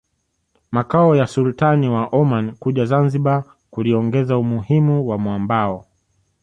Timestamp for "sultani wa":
1.27-2.05